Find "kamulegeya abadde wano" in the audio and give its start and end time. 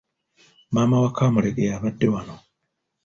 1.15-2.35